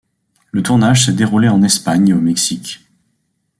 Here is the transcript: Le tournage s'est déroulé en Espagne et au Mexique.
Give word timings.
Le 0.51 0.63
tournage 0.63 1.05
s'est 1.05 1.13
déroulé 1.13 1.47
en 1.47 1.61
Espagne 1.61 2.07
et 2.09 2.13
au 2.15 2.19
Mexique. 2.21 2.83